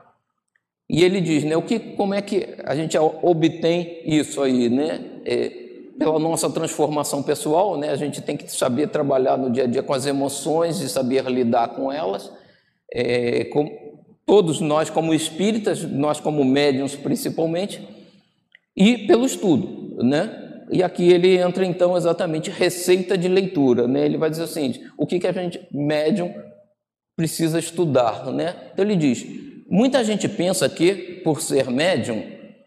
[0.89, 5.05] E ele diz, né, o que, como é que a gente obtém isso aí, né?
[5.25, 5.67] É,
[5.99, 7.91] pela nossa transformação pessoal, né?
[7.91, 11.25] A gente tem que saber trabalhar no dia a dia com as emoções e saber
[11.25, 12.31] lidar com elas.
[12.93, 13.87] É, com,
[14.27, 17.87] todos nós como espíritas, nós como médiums principalmente,
[18.77, 20.43] e pelo estudo, né?
[20.71, 24.05] E aqui ele entra então exatamente receita de leitura, né?
[24.05, 26.35] Ele vai dizer o seguinte: o que que a gente médium
[27.17, 28.55] precisa estudar, né?
[28.73, 29.25] Então ele diz:
[29.69, 32.23] muita gente pensa que por ser médium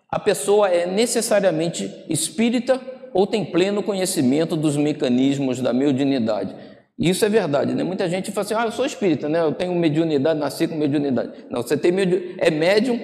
[0.09, 2.81] a pessoa é necessariamente espírita
[3.13, 6.55] ou tem pleno conhecimento dos mecanismos da mediunidade.
[6.97, 7.83] Isso é verdade, né?
[7.83, 9.39] Muita gente fala assim: ah, eu sou espírita, né?
[9.41, 11.31] Eu tenho mediunidade, nasci com mediunidade.
[11.49, 12.99] Não, você tem mediunidade, é médium.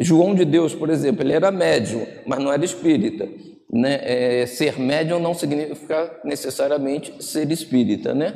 [0.00, 3.28] João de Deus, por exemplo, ele era médium, mas não era espírita.
[3.72, 3.98] Né?
[4.02, 8.34] É, ser médium não significa necessariamente ser espírita, né?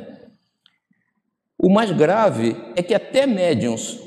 [1.57, 3.97] O mais grave é que até médiums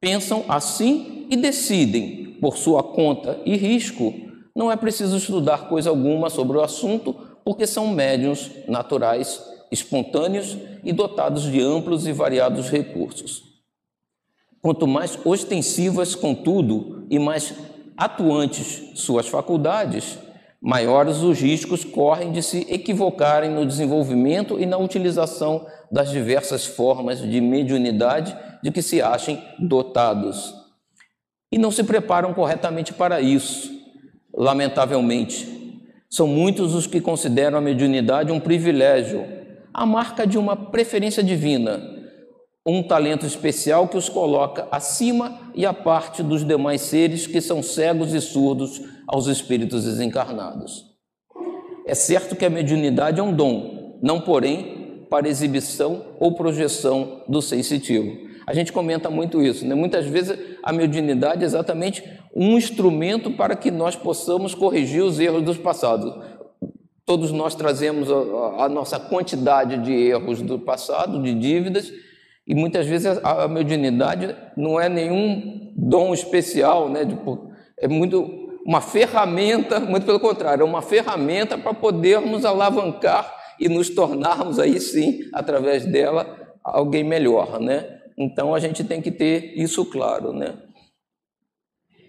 [0.00, 4.14] pensam assim e decidem, por sua conta e risco,
[4.54, 10.92] não é preciso estudar coisa alguma sobre o assunto, porque são médiums naturais, espontâneos e
[10.92, 13.42] dotados de amplos e variados recursos.
[14.60, 17.54] Quanto mais ostensivas, contudo, e mais
[17.96, 20.18] atuantes suas faculdades,
[20.60, 27.20] maiores os riscos correm de se equivocarem no desenvolvimento e na utilização das diversas formas
[27.20, 30.54] de mediunidade de que se achem dotados.
[31.50, 33.70] E não se preparam corretamente para isso,
[34.34, 35.56] lamentavelmente.
[36.10, 39.26] São muitos os que consideram a mediunidade um privilégio,
[39.72, 41.98] a marca de uma preferência divina
[42.70, 47.62] um talento especial que os coloca acima e à parte dos demais seres que são
[47.62, 50.84] cegos e surdos aos espíritos desencarnados.
[51.86, 57.40] É certo que a mediunidade é um dom, não porém para exibição ou projeção do
[57.40, 58.27] sensitivo.
[58.48, 59.74] A gente comenta muito isso, né?
[59.74, 62.02] Muitas vezes a mediunidade é exatamente
[62.34, 66.18] um instrumento para que nós possamos corrigir os erros dos passados.
[67.04, 71.92] Todos nós trazemos a, a nossa quantidade de erros do passado, de dívidas,
[72.46, 77.04] e muitas vezes a, a mediunidade não é nenhum dom especial, né?
[77.04, 83.30] Tipo, é muito uma ferramenta, muito pelo contrário, é uma ferramenta para podermos alavancar
[83.60, 87.97] e nos tornarmos aí sim, através dela, alguém melhor, né?
[88.18, 90.56] Então a gente tem que ter isso claro, né?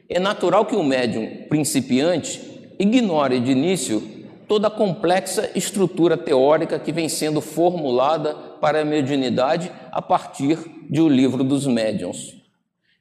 [0.09, 2.41] É natural que o médium principiante
[2.79, 4.01] ignore de início
[4.47, 10.57] toda a complexa estrutura teórica que vem sendo formulada para a mediunidade a partir
[10.89, 12.35] de O Livro dos Médiuns.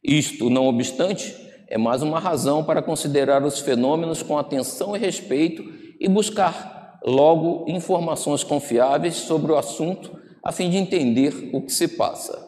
[0.05, 1.35] Isto, não obstante,
[1.67, 5.65] é mais uma razão para considerar os fenômenos com atenção e respeito
[5.99, 11.89] e buscar logo informações confiáveis sobre o assunto a fim de entender o que se
[11.89, 12.48] passa.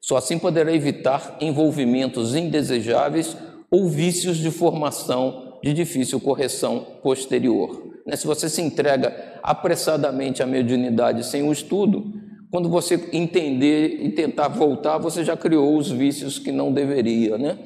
[0.00, 3.36] Só assim poderá evitar envolvimentos indesejáveis
[3.70, 7.90] ou vícios de formação de difícil correção posterior.
[8.06, 8.16] Né?
[8.16, 12.12] Se você se entrega apressadamente à mediunidade sem o estudo,
[12.50, 17.38] quando você entender e tentar voltar, você já criou os vícios que não deveria.
[17.38, 17.58] Né?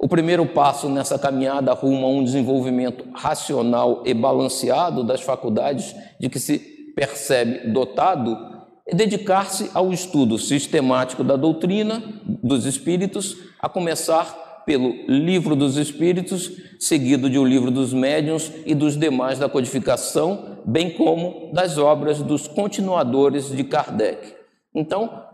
[0.00, 6.28] O primeiro passo nessa caminhada rumo a um desenvolvimento racional e balanceado das faculdades de
[6.28, 6.58] que se
[6.96, 8.55] percebe dotado
[8.92, 17.30] dedicar-se ao estudo sistemático da doutrina dos espíritos, a começar pelo Livro dos Espíritos, seguido
[17.30, 22.48] de O Livro dos Médiuns e dos demais da codificação, bem como das obras dos
[22.48, 24.34] continuadores de Kardec.
[24.74, 25.24] Então,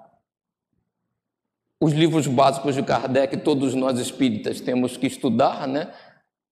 [1.81, 5.91] os livros básicos de Kardec, todos nós espíritas temos que estudar, né?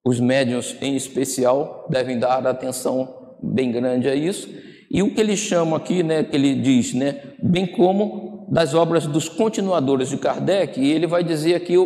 [0.05, 4.49] Os médiuns, em especial, devem dar atenção bem grande a isso.
[4.91, 9.07] E o que ele chama aqui, né, que ele diz, né, bem como das obras
[9.07, 11.77] dos continuadores de Kardec, e ele vai dizer aqui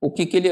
[0.00, 0.50] o que, que ele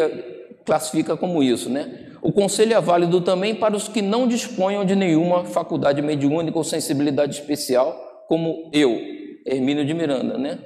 [0.65, 2.07] classifica como isso, né?
[2.23, 6.65] O conselho é válido também para os que não disponham de nenhuma faculdade mediúnica ou
[6.65, 8.99] sensibilidade especial, como eu,
[9.47, 10.59] Hermínio de Miranda, né?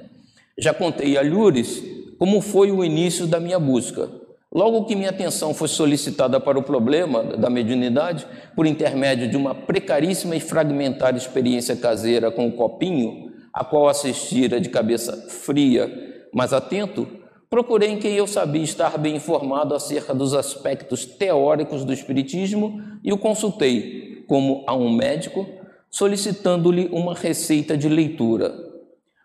[0.57, 1.83] Já contei a Lures
[2.17, 4.09] como foi o início da minha busca.
[4.53, 9.55] Logo que minha atenção foi solicitada para o problema da mediunidade, por intermédio de uma
[9.55, 15.89] precaríssima e fragmentar experiência caseira com o copinho, a qual assistira de cabeça fria,
[16.33, 17.07] mas atento,
[17.51, 23.11] Procurei em quem eu sabia estar bem informado acerca dos aspectos teóricos do Espiritismo e
[23.11, 25.45] o consultei, como a um médico,
[25.89, 28.55] solicitando-lhe uma receita de leitura.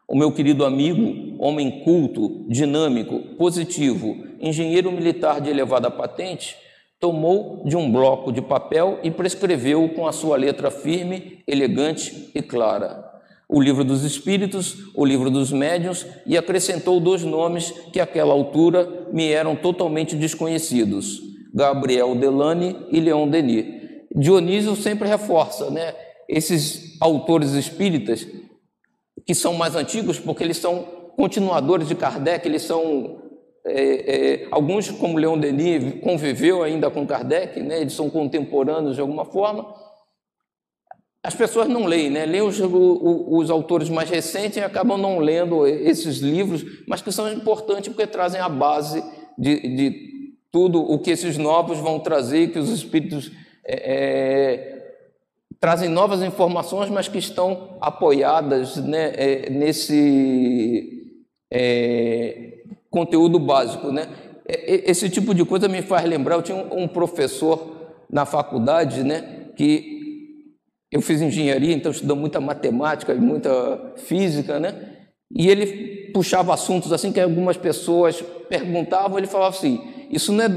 [0.09, 6.57] O meu querido amigo, homem culto, dinâmico, positivo, engenheiro militar de elevada patente,
[6.99, 12.43] tomou de um bloco de papel e prescreveu com a sua letra firme, elegante e
[12.43, 13.17] clara
[13.49, 19.07] o livro dos Espíritos, o livro dos Médiuns, e acrescentou dois nomes que àquela altura
[19.13, 21.21] me eram totalmente desconhecidos:
[21.55, 23.77] Gabriel Delane e Leon Denis.
[24.15, 25.95] Dionísio sempre reforça, né?
[26.29, 28.27] Esses autores espíritas
[29.25, 33.23] que são mais antigos, porque eles são continuadores de Kardec, eles são
[33.65, 37.81] é, é, alguns, como Leon Denis, conviveu ainda com Kardec, né?
[37.81, 39.75] eles são contemporâneos de alguma forma.
[41.23, 42.25] As pessoas não leem, né?
[42.25, 47.33] leem os, os, autores mais recentes e acabam não lendo esses livros, mas que são
[47.33, 49.03] importantes porque trazem a base
[49.37, 50.07] de, de
[50.53, 53.33] tudo o que esses novos vão trazer, que os espíritos
[53.65, 54.77] é, é,
[55.59, 60.97] trazem novas informações, mas que estão apoiadas né, é, nesse
[61.57, 62.59] é,
[62.91, 63.91] conteúdo básico.
[63.91, 64.07] Né?
[64.47, 67.75] Esse tipo de coisa me faz lembrar, eu tinha um professor
[68.11, 69.97] na faculdade né, que
[70.93, 74.93] eu fiz engenharia, então estudou muita matemática e muita física, né?
[75.35, 80.49] E ele puxava assuntos assim que algumas pessoas perguntavam, ele falava assim: isso não é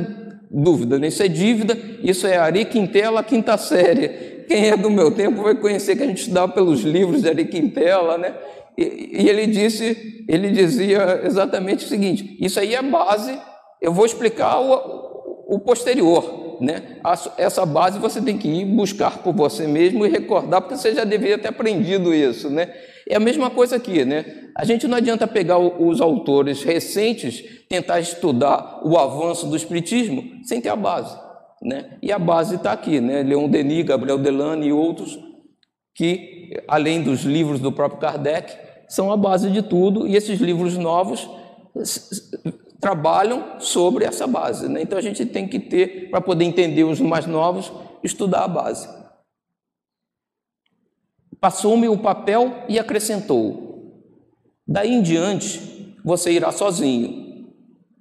[0.52, 1.08] dúvida, né?
[1.08, 4.38] isso é dívida, isso é Ari Quintela, quinta série.
[4.47, 7.45] Quem é do meu tempo vai conhecer que a gente estudava pelos livros de Ari
[7.45, 8.36] Quintela, né?
[8.80, 13.38] E, e ele disse, ele dizia exatamente o seguinte: isso aí é base.
[13.82, 16.97] Eu vou explicar o, o posterior, né?
[17.38, 21.03] Essa base você tem que ir buscar por você mesmo e recordar, porque você já
[21.03, 22.73] deveria ter aprendido isso, né?
[23.09, 24.25] É a mesma coisa aqui, né?
[24.55, 30.61] A gente não adianta pegar os autores recentes, tentar estudar o avanço do Espiritismo sem
[30.61, 31.17] ter a base,
[31.61, 31.97] né?
[32.01, 33.23] E a base está aqui, né?
[33.23, 35.19] Leon Denis, Gabriel Delane e outros
[35.95, 40.77] que, além dos livros do próprio Kardec, são a base de tudo, e esses livros
[40.77, 41.29] novos
[42.81, 44.67] trabalham sobre essa base.
[44.67, 44.81] Né?
[44.81, 47.71] Então a gente tem que ter, para poder entender os mais novos,
[48.03, 48.99] estudar a base
[51.39, 54.03] passou-me o papel e acrescentou:
[54.67, 57.47] Daí em diante, você irá sozinho.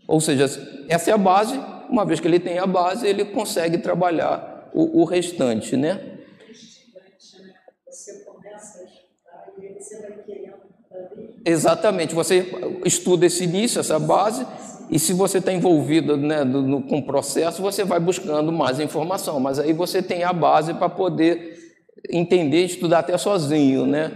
[0.07, 0.45] Ou seja,
[0.89, 1.59] essa é a base,
[1.89, 6.08] uma vez que ele tem a base, ele consegue trabalhar o, o restante, né?
[11.49, 12.47] Exatamente, você
[12.85, 14.47] estuda esse início, essa base,
[14.91, 19.41] e se você está envolvido né, no, com o processo, você vai buscando mais informação,
[19.41, 21.57] mas aí você tem a base para poder
[22.11, 24.13] entender e estudar até sozinho, né?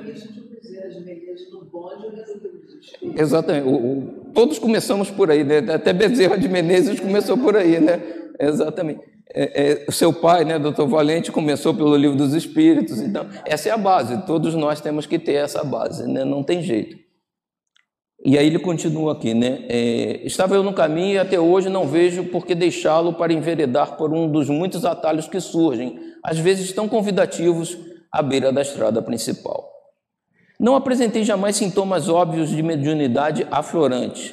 [3.17, 3.67] Exatamente.
[3.67, 4.03] O, o,
[4.35, 5.59] todos começamos por aí, né?
[5.73, 7.99] Até Bezerra de Menezes começou por aí, né?
[8.39, 9.01] Exatamente.
[9.35, 13.01] É, é, seu pai, né, doutor Valente, começou pelo livro dos Espíritos.
[13.01, 14.27] Então, essa é a base.
[14.27, 16.25] Todos nós temos que ter essa base, né?
[16.25, 17.02] Não tem jeito.
[18.25, 19.65] E aí ele continua aqui, né?
[19.69, 23.97] É, Estava eu no caminho e até hoje não vejo por que deixá-lo para enveredar
[23.97, 27.77] por um dos muitos atalhos que surgem, às vezes tão convidativos,
[28.13, 29.69] à beira da estrada principal.
[30.61, 34.33] Não apresentei jamais sintomas óbvios de mediunidade aflorante,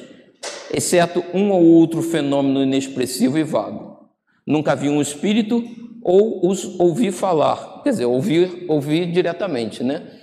[0.72, 3.98] exceto um ou outro fenômeno inexpressivo e vago.
[4.46, 5.64] Nunca vi um espírito
[6.02, 10.19] ou os ouvi falar, quer dizer, ouvir, ouvir diretamente, né?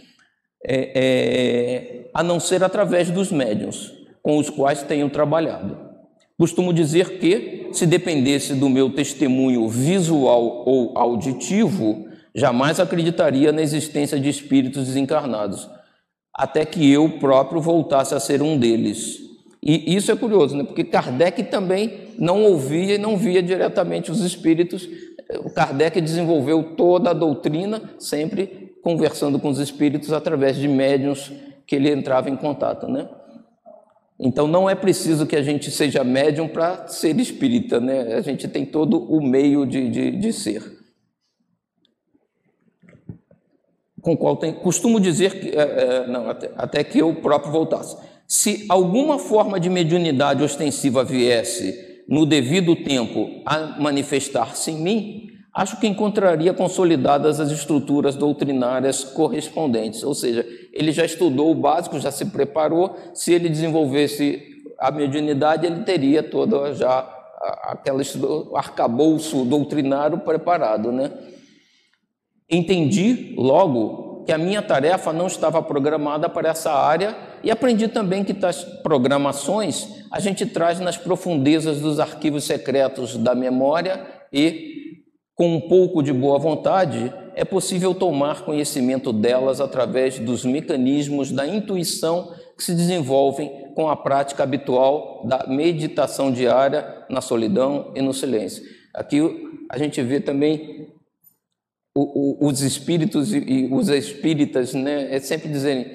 [0.67, 5.77] É, é, a não ser através dos médiuns com os quais tenho trabalhado.
[6.37, 14.19] Costumo dizer que, se dependesse do meu testemunho visual ou auditivo, jamais acreditaria na existência
[14.19, 15.69] de espíritos desencarnados,
[16.35, 19.17] até que eu próprio voltasse a ser um deles.
[19.63, 20.63] E isso é curioso, né?
[20.63, 24.87] porque Kardec também não ouvia e não via diretamente os espíritos.
[25.55, 31.31] Kardec desenvolveu toda a doutrina sempre conversando com os espíritos através de médiums
[31.65, 33.09] que ele entrava em contato, né?
[34.19, 38.15] Então não é preciso que a gente seja médium para ser espírita, né?
[38.15, 40.63] A gente tem todo o meio de, de, de ser.
[44.01, 47.97] Com qual tem, costumo dizer que, é, é, não, até, até que eu próprio voltasse.
[48.25, 55.79] Se alguma forma de mediunidade ostensiva viesse no devido tempo a manifestar-se em mim, acho
[55.79, 62.11] que encontraria consolidadas as estruturas doutrinárias correspondentes, ou seja, ele já estudou o básico, já
[62.11, 64.39] se preparou, se ele desenvolvesse
[64.77, 67.11] a mediunidade, ele teria toda já
[67.63, 68.03] aquele
[68.53, 71.11] arcabouço doutrinário preparado, né?
[72.47, 78.23] Entendi logo que a minha tarefa não estava programada para essa área e aprendi também
[78.23, 84.77] que tais programações a gente traz nas profundezas dos arquivos secretos da memória e
[85.37, 91.47] com um pouco de boa vontade, é possível tomar conhecimento delas através dos mecanismos da
[91.47, 98.15] intuição que se desenvolvem com a prática habitual da meditação diária na solidão e no
[98.15, 98.63] silêncio.
[98.95, 99.21] Aqui
[99.69, 100.87] a gente vê também
[101.95, 105.85] os espíritos e os espíritas, né, é sempre dizerem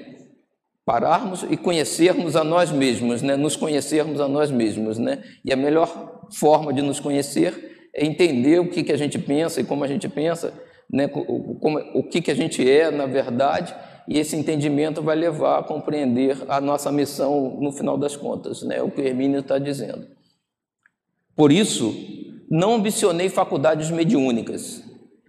[0.85, 5.57] pararmos e conhecermos a nós mesmos, né, nos conhecermos a nós mesmos, né, e a
[5.57, 9.87] melhor forma de nos conhecer entender o que, que a gente pensa e como a
[9.87, 10.53] gente pensa,
[10.91, 13.75] né, como, o que, que a gente é na verdade,
[14.09, 18.83] e esse entendimento vai levar a compreender a nossa missão no final das contas, né,
[18.83, 20.07] o que o Hermínio está dizendo.
[21.37, 21.95] Por isso,
[22.51, 24.83] não ambicionei faculdades mediúnicas.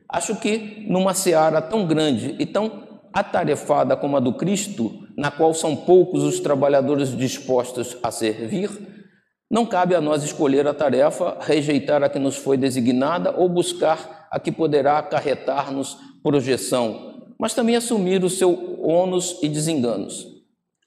[0.10, 2.84] Acho que numa seara tão grande e tão
[3.14, 8.70] atarefada como a do Cristo, na qual são poucos os trabalhadores dispostos a servir,
[9.50, 14.28] não cabe a nós escolher a tarefa, rejeitar a que nos foi designada ou buscar
[14.32, 20.26] a que poderá acarretar-nos projeção, mas também assumir o seu ônus e desenganos.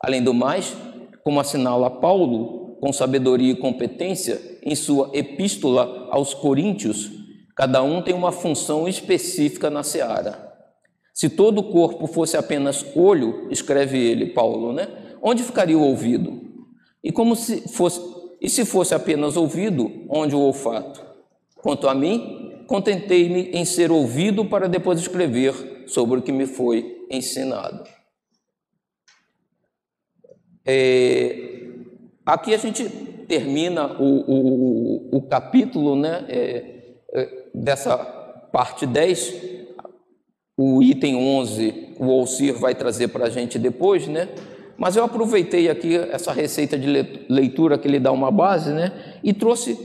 [0.00, 0.76] Além do mais,
[1.22, 7.10] como assinala Paulo, com sabedoria e competência, em sua epístola aos Coríntios,
[7.56, 10.46] cada um tem uma função específica na seara.
[11.14, 14.88] Se todo o corpo fosse apenas olho, escreve ele, Paulo, né?
[15.22, 16.42] Onde ficaria o ouvido?
[17.02, 18.00] E como se fosse
[18.40, 21.04] e se fosse apenas ouvido, onde o olfato?
[21.56, 27.06] Quanto a mim, contentei-me em ser ouvido para depois escrever sobre o que me foi
[27.10, 27.84] ensinado.
[30.64, 31.62] É,
[32.24, 32.88] aqui a gente
[33.28, 36.82] termina o, o, o capítulo né, é,
[37.12, 39.56] é, dessa parte 10
[40.56, 44.28] o item 11, o Alcir vai trazer para a gente depois, né?
[44.78, 46.86] Mas eu aproveitei aqui essa receita de
[47.28, 49.18] leitura que ele dá uma base, né?
[49.22, 49.78] E trouxe,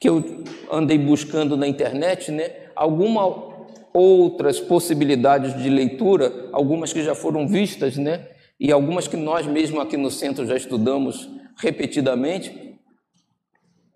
[0.00, 0.24] que eu
[0.70, 2.50] andei buscando na internet, né?
[2.74, 3.52] Algumas
[3.92, 8.26] outras possibilidades de leitura, algumas que já foram vistas, né?
[8.58, 11.28] E algumas que nós mesmo aqui no centro já estudamos
[11.58, 12.78] repetidamente.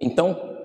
[0.01, 0.57] Então,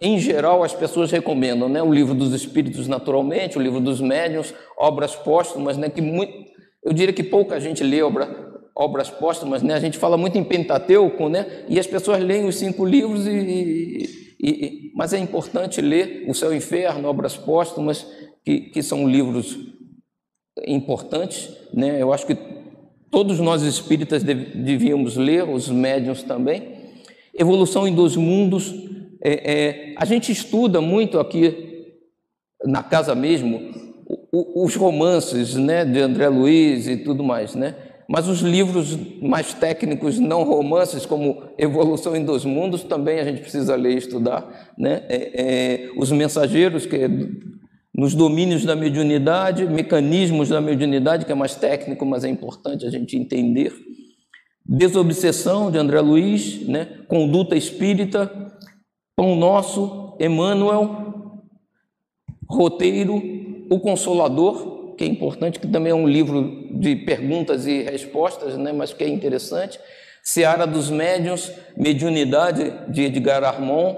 [0.00, 4.52] em geral, as pessoas recomendam né, o livro dos Espíritos, naturalmente, o livro dos Médiuns,
[4.76, 6.32] obras póstumas, né, que muito,
[6.84, 10.44] eu diria que pouca gente lê obra, obras póstumas, né, a gente fala muito em
[10.44, 16.24] Pentateuco, né, e as pessoas leem os cinco livros, e, e, mas é importante ler
[16.26, 18.06] O Céu e o Inferno, obras póstumas,
[18.44, 19.58] que, que são livros
[20.66, 21.50] importantes.
[21.72, 22.36] Né, eu acho que
[23.10, 26.80] todos nós espíritas devíamos ler, os médiuns também.
[27.34, 28.74] Evolução em Dois Mundos,
[29.22, 31.94] é, é, a gente estuda muito aqui
[32.64, 33.70] na casa mesmo
[34.32, 37.74] os romances né, de André Luiz e tudo mais, né?
[38.12, 43.40] Mas os livros mais técnicos, não romances, como Evolução em Dois Mundos, também a gente
[43.40, 44.70] precisa ler e estudar.
[44.76, 45.02] Né?
[45.08, 47.08] É, é, os Mensageiros, que é
[47.94, 52.90] nos domínios da mediunidade, mecanismos da mediunidade, que é mais técnico, mas é importante a
[52.90, 53.72] gente entender.
[54.62, 56.88] Desobsessão, de André Luiz, né?
[57.08, 58.30] Conduta Espírita,
[59.16, 61.40] Pão Nosso, Emmanuel,
[62.46, 63.22] Roteiro,
[63.70, 68.72] O Consolador, que é importante, que também é um livro de perguntas e respostas, né,
[68.72, 69.78] mas que é interessante.
[70.20, 73.96] Seara dos Médiuns, Mediunidade, de Edgar Armand.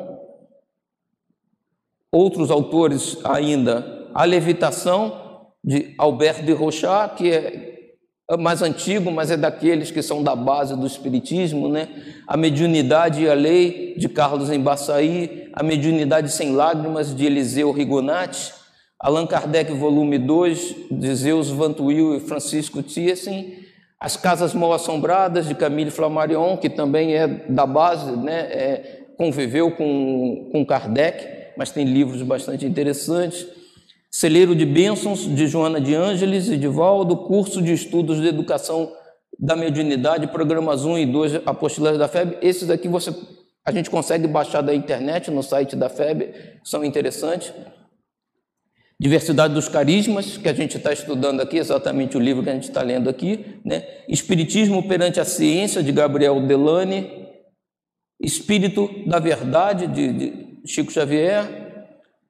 [2.13, 9.37] Outros autores ainda, A Levitação, de Albert de Rochat, que é mais antigo, mas é
[9.39, 11.89] daqueles que são da base do Espiritismo, né?
[12.29, 18.53] A Mediunidade e a Lei, de Carlos Embaçaí, A Mediunidade Sem Lágrimas, de Eliseu Rigonati,
[18.99, 23.65] Allan Kardec, volume 2, de Zeus Vantuil e Francisco Thiessen,
[24.01, 28.41] As Casas Mal Assombradas, de Camille Flammarion, que também é da base, né?
[28.41, 31.27] É, conviveu com, com Kardec,
[31.57, 33.47] mas tem livros bastante interessantes.
[34.11, 38.93] Celeiro de Bênçãos, de Joana de Ângeles e de Valdo, curso de estudos de educação
[39.39, 42.39] da mediunidade, programas 1 e 2 apostilas da FEB.
[42.41, 43.13] Esses aqui você,
[43.65, 46.33] a gente consegue baixar da internet, no site da FEB,
[46.63, 47.53] são interessantes.
[49.05, 52.71] Diversidade dos Carismas, que a gente está estudando aqui, exatamente o livro que a gente
[52.71, 53.61] está lendo aqui.
[53.63, 53.85] Né?
[54.09, 57.29] Espiritismo perante a Ciência, de Gabriel Delane.
[58.19, 61.65] Espírito da Verdade, de, de Chico Xavier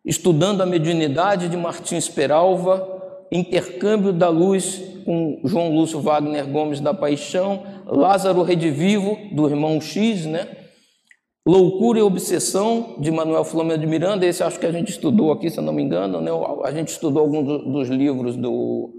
[0.04, 6.92] estudando a mediunidade de Martins Peralva, intercâmbio da luz com João Lúcio Wagner Gomes da
[6.92, 10.63] Paixão, Lázaro Redivivo, do irmão X, né?
[11.46, 15.50] Loucura e Obsessão, de Manuel Flamengo de Miranda, esse acho que a gente estudou aqui,
[15.50, 16.30] se eu não me engano, né?
[16.64, 18.94] a gente estudou alguns dos livros do,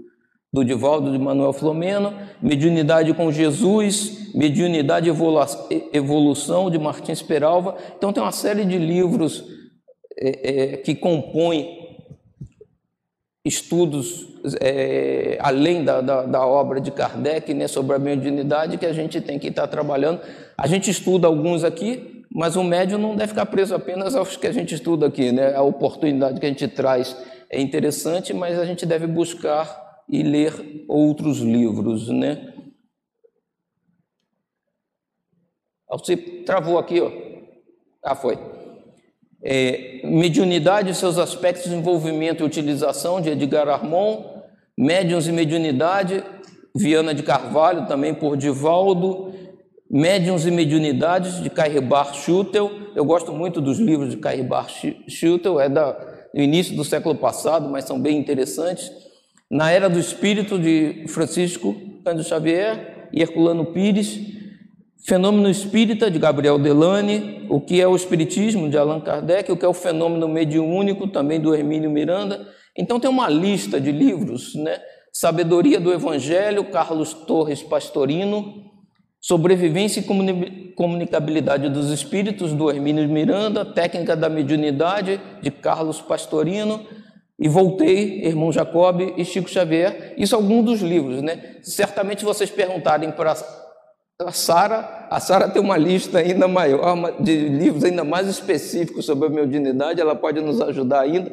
[0.52, 7.76] do Divaldo de Manuel Flomeno, Mediunidade com Jesus, Mediunidade e Evolução, de Martins Peralva.
[7.96, 9.44] Então tem uma série de livros
[10.16, 11.84] é, é, que compõe
[13.44, 14.26] estudos
[14.60, 19.20] é, além da, da, da, obra de Kardec né, sobre a mediunidade que a gente
[19.20, 20.20] tem que estar trabalhando.
[20.56, 24.46] A gente estuda alguns aqui, mas o médium não deve ficar preso apenas aos que
[24.46, 25.32] a gente estuda aqui.
[25.32, 25.54] Né?
[25.54, 27.16] A oportunidade que a gente traz
[27.48, 32.10] é interessante, mas a gente deve buscar e ler outros livros.
[32.10, 32.52] Né?
[35.90, 37.10] Você travou aqui, ó.
[38.04, 38.38] Ah, foi.
[39.42, 44.42] É, mediunidade seus aspectos envolvimento e utilização, de Edgar Armon,
[44.76, 46.22] Médiuns e Mediunidade,
[46.76, 49.32] Viana de Carvalho, também por Divaldo,
[49.90, 52.70] Médiuns e Mediunidades, de Bar Schutel.
[52.94, 54.68] Eu gosto muito dos livros de Bar
[55.08, 55.94] Schutel, é do
[56.34, 58.90] início do século passado, mas são bem interessantes.
[59.50, 61.74] Na Era do Espírito, de Francisco
[62.04, 64.18] Cândido Xavier e Herculano Pires.
[65.06, 67.46] Fenômeno Espírita, de Gabriel Delane.
[67.48, 69.52] O que é o Espiritismo, de Allan Kardec.
[69.52, 72.44] O que é o Fenômeno Mediúnico, também do Hermínio Miranda.
[72.76, 74.80] Então tem uma lista de livros, né?
[75.12, 78.65] Sabedoria do Evangelho, Carlos Torres Pastorino,
[79.20, 86.86] Sobrevivência e Comunicabilidade dos Espíritos, do Hermínio Miranda, Técnica da Mediunidade, de Carlos Pastorino,
[87.38, 90.14] e Voltei, Irmão Jacob e Chico Xavier.
[90.16, 91.56] Isso é algum dos livros, né?
[91.62, 93.36] Certamente vocês perguntarem para
[94.20, 99.26] a Sara, a Sara tem uma lista ainda maior, de livros ainda mais específicos sobre
[99.26, 101.30] a mediunidade, ela pode nos ajudar ainda,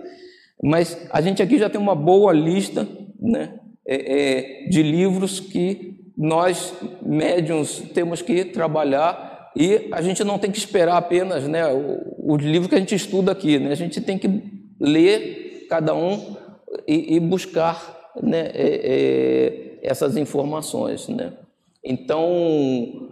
[0.61, 2.87] mas a gente aqui já tem uma boa lista,
[3.19, 3.59] né?
[3.85, 10.51] É, é, de livros que nós, médiums, temos que trabalhar e a gente não tem
[10.51, 13.71] que esperar apenas né, o, o livro que a gente estuda aqui, né?
[13.71, 14.29] a gente tem que
[14.79, 16.35] ler cada um
[16.87, 21.07] e, e buscar né, é, é, essas informações.
[21.07, 21.33] Né?
[21.83, 23.09] Então,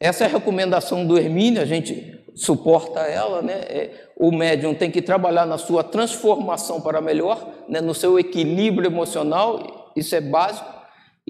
[0.00, 3.54] essa é a recomendação do Hermínio, a gente suporta ela, né?
[3.68, 7.80] É, o médium tem que trabalhar na sua transformação para melhor, né?
[7.80, 10.77] no seu equilíbrio emocional, isso é básico,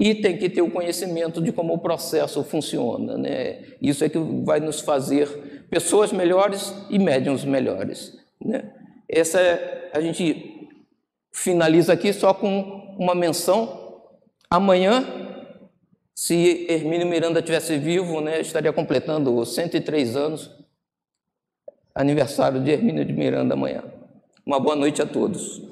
[0.01, 3.19] e tem que ter o conhecimento de como o processo funciona.
[3.19, 3.65] Né?
[3.83, 8.17] Isso é que vai nos fazer pessoas melhores e médiums melhores.
[8.41, 8.73] Né?
[9.09, 10.69] Essa é, a gente
[11.33, 14.07] finaliza aqui só com uma menção.
[14.49, 15.05] Amanhã,
[16.15, 20.49] se Hermínio Miranda tivesse vivo, né, estaria completando 103 anos,
[21.93, 23.83] aniversário de Hermínio de Miranda amanhã.
[24.47, 25.68] Uma boa noite a todos.